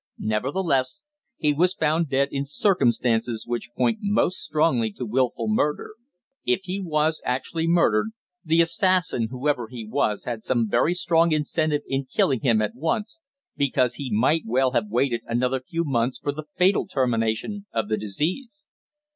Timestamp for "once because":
12.73-13.97